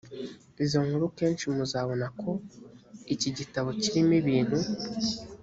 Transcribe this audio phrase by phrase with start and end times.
[0.63, 2.31] izo nkuru kenshi muzabona ko
[3.13, 4.57] iki gitabo kirimo ibintu